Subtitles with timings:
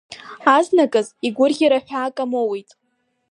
[0.55, 2.69] Азныказ игәырӷьара ҳәаак амоуит.